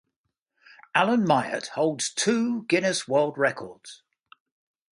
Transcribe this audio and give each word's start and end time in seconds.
Alan 0.95 1.25
Myatt 1.25 1.67
holds 1.75 2.11
two 2.11 2.63
Guinness 2.63 3.07
World 3.07 3.37
Records. 3.37 4.01